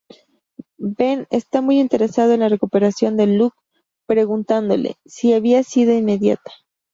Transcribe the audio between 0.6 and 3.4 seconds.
Ben está muy interesado en la recuperación de